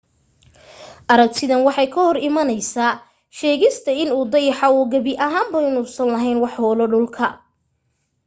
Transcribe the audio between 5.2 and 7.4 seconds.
ahaan inuusan laheyn wax hoolo dhulka